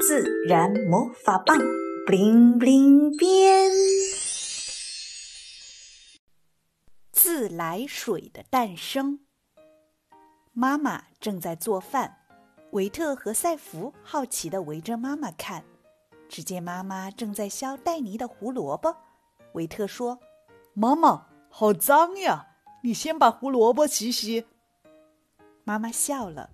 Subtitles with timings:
[0.00, 1.58] 自然魔法棒
[2.06, 3.70] ，bling bling 变。
[7.12, 9.20] 自来水的诞生。
[10.54, 12.16] 妈妈正在做饭，
[12.70, 15.64] 维特和赛弗好奇地围着妈妈看。
[16.30, 18.96] 只见妈妈正在削带泥的胡萝卜。
[19.52, 20.18] 维特说
[20.72, 22.46] ：“妈妈，好脏呀！
[22.82, 24.46] 你先把胡萝卜洗洗。”
[25.64, 26.48] 妈妈笑了。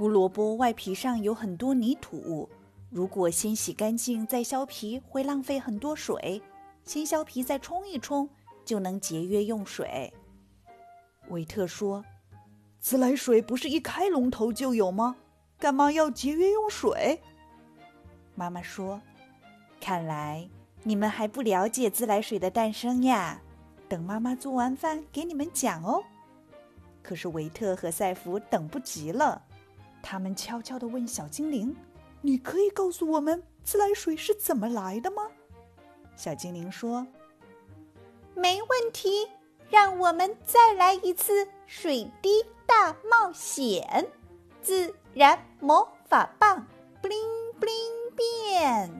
[0.00, 2.48] 胡萝卜外皮上有很多泥土，
[2.88, 6.40] 如果先洗干净再削皮，会浪费很多水。
[6.84, 8.26] 先削皮再冲一冲，
[8.64, 10.10] 就能节约用水。
[11.28, 12.02] 维特说
[12.80, 15.16] ：“自来水不是一开龙头就有吗？
[15.58, 17.20] 干嘛要节约用水？”
[18.34, 19.02] 妈妈说
[19.82, 20.48] ：“看来
[20.82, 23.42] 你们还不了解自来水的诞生呀。
[23.86, 26.02] 等妈妈做完饭给你们讲哦。”
[27.04, 29.42] 可是维特和赛弗等不及了。
[30.02, 31.76] 他们悄悄地问小精灵
[32.22, 35.22] ：“你可以告诉我们自来水是怎么来的吗？”
[36.16, 37.06] 小精灵说
[38.34, 39.28] ：“没问题，
[39.70, 44.06] 让我们再来一次水滴大冒险。
[44.62, 46.66] 自然魔法棒
[47.02, 48.90] ，bling bling 变。”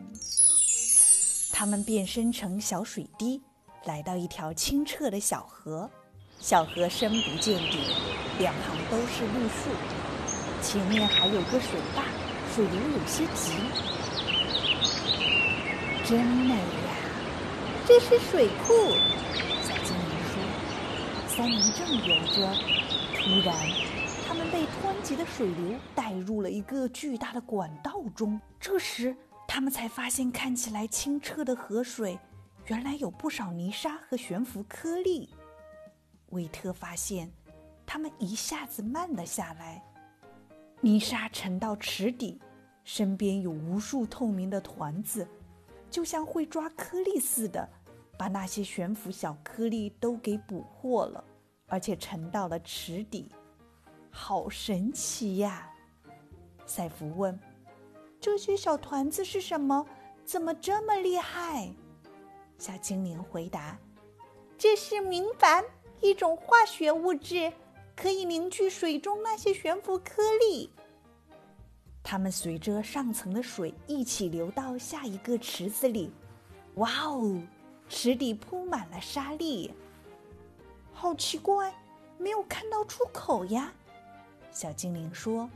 [1.53, 3.43] 他们变身成小水滴，
[3.85, 5.91] 来到一条清澈的小河。
[6.39, 7.95] 小河深不见底，
[8.39, 9.69] 两旁都是绿树。
[10.63, 12.05] 前面还有个水坝，
[12.55, 13.53] 水流有些急，
[16.05, 16.61] 真美呀！
[17.87, 18.93] 这是水库。
[19.63, 20.35] 小精灵说
[21.27, 22.55] ：“三人正游着，
[23.17, 23.57] 突然，
[24.29, 28.41] 他们被湍急的水流带入了一个巨大的管道中。
[28.61, 29.17] 这时，
[29.49, 32.19] 他们才发现，看起来清澈的河水，
[32.67, 35.31] 原来有不少泥沙和悬浮颗粒。
[36.29, 37.33] 维特发现，
[37.87, 39.83] 他们一下子慢了下来。”
[40.83, 42.41] 泥沙沉到池底，
[42.85, 45.29] 身边有无数透明的团子，
[45.91, 47.69] 就像会抓颗粒似的，
[48.17, 51.23] 把那些悬浮小颗粒都给捕获了，
[51.67, 53.29] 而且沉到了池底。
[54.11, 55.71] 好神奇呀！
[56.65, 57.39] 赛弗问
[58.19, 59.87] ：“这些小团子是什么？
[60.25, 61.71] 怎么这么厉害？”
[62.57, 63.79] 小精灵回答
[64.57, 65.63] ：“这是明矾，
[66.01, 67.53] 一种化学物质。”
[67.97, 70.71] 可以凝聚水中那些悬浮颗粒，
[72.11, 76.11] 它们随着上层的水一起流到下一个池子里。
[76.75, 77.41] 哇哦，
[77.89, 79.73] 池底铺满了沙粒。
[80.93, 81.73] 好奇怪，
[82.19, 83.73] 没有看到出口呀！
[84.51, 85.49] 小精灵说：“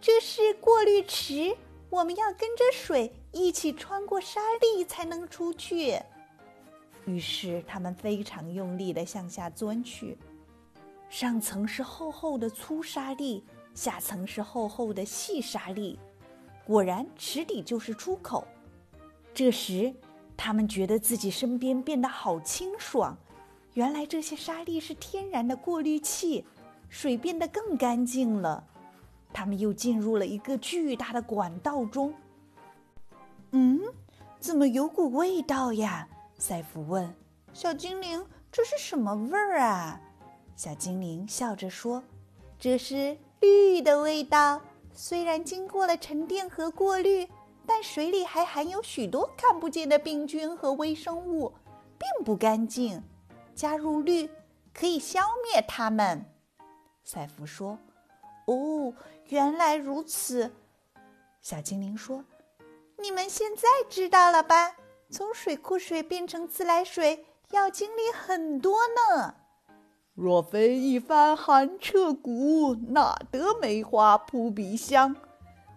[0.00, 1.56] 这是过滤池，
[1.90, 5.98] 我们要跟着水一起穿过沙粒才能出去。”
[7.04, 10.16] 于是他们非常用力的向下钻去。
[11.08, 13.42] 上层是厚厚的粗沙粒，
[13.74, 15.98] 下层是厚厚的细沙粒。
[16.64, 18.46] 果然，池底就是出口。
[19.34, 19.94] 这时，
[20.36, 23.16] 他们觉得自己身边变得好清爽。
[23.74, 26.44] 原来，这些沙粒是天然的过滤器，
[26.88, 28.64] 水变得更干净了。
[29.32, 32.12] 他们又进入了一个巨大的管道中。
[33.52, 33.80] 嗯，
[34.38, 36.08] 怎么有股味道呀？
[36.36, 37.14] 赛弗问。
[37.52, 40.00] 小精灵：“这是什么味儿啊？”
[40.56, 42.02] 小精灵笑着说
[42.58, 44.60] ：“这是绿的味道。
[44.92, 47.28] 虽然经过了沉淀和过滤，
[47.66, 51.52] 但水里还含有许多看不见的病菌和微生物，
[51.98, 53.02] 并不干净。
[53.54, 54.30] 加入氯
[54.74, 56.24] 可以消灭它们。”
[57.04, 57.78] 赛弗说
[58.46, 58.92] ：“哦，
[59.28, 60.52] 原来如此。”
[61.40, 62.24] 小精灵说
[62.98, 64.76] ：“你们现在知道了吧？
[65.10, 69.36] 从水库水变成自来水要经历很多呢。”
[70.14, 75.16] 若非一番寒彻骨，哪得梅花扑鼻香？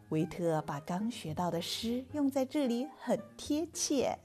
[0.10, 4.18] 维特把刚学到的诗用在这里很贴切。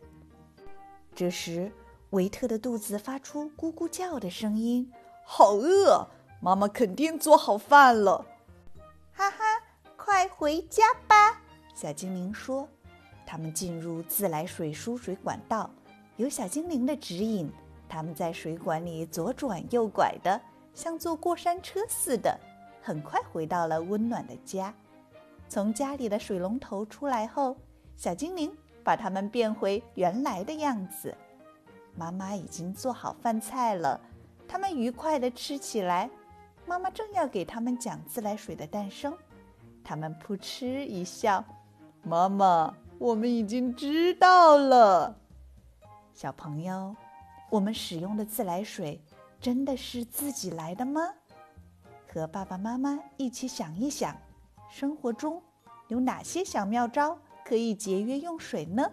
[1.14, 1.70] 这时，
[2.10, 4.90] 维特的肚子发出咕咕叫的声音，
[5.24, 6.06] 好饿！
[6.40, 8.26] 妈妈肯定做好饭了。
[9.12, 9.38] 哈哈，
[9.96, 11.40] 快回家吧！
[11.74, 12.68] 小精灵说。
[13.26, 15.70] 他们进入自来水输水管道，
[16.16, 17.52] 有小精灵的指引。
[17.88, 20.40] 他们在水管里左转右拐的，
[20.74, 22.38] 像坐过山车似的，
[22.82, 24.72] 很快回到了温暖的家。
[25.48, 27.56] 从家里的水龙头出来后，
[27.96, 28.54] 小精灵
[28.84, 31.16] 把它们变回原来的样子。
[31.96, 34.00] 妈妈已经做好饭菜了，
[34.46, 36.08] 他们愉快地吃起来。
[36.66, 39.16] 妈妈正要给他们讲自来水的诞生，
[39.82, 41.42] 他们扑哧一笑
[42.04, 45.16] ：“妈妈，我们已经知道了。”
[46.12, 46.94] 小朋友。
[47.50, 49.00] 我们使用的自来水
[49.40, 51.14] 真的是自己来的吗？
[52.06, 54.16] 和爸爸妈妈一起想一想，
[54.70, 55.42] 生活中
[55.88, 58.90] 有哪些小妙招可以节约用水呢？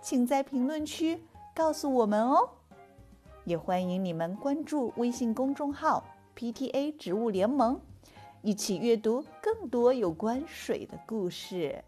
[0.00, 1.20] 请在评论区
[1.54, 2.50] 告诉我们哦。
[3.44, 6.04] 也欢迎你们关注微信公众号
[6.36, 7.80] “PTA 植物联盟”，
[8.42, 11.82] 一起阅读更多有关水的故事。